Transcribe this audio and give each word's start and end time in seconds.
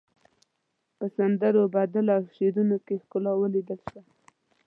په 0.97 1.05
سندرو، 1.15 1.63
بدلو 1.75 2.11
او 2.17 2.23
شعرونو 2.35 2.77
کې 2.85 2.95
ښکلا 3.03 3.31
وليدل 3.37 3.79
شوه. 3.89 4.03